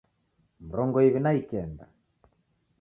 Mrongo 0.67 0.97
iw'i 1.07 1.19
na 1.23 1.31
ikenda 1.41 1.85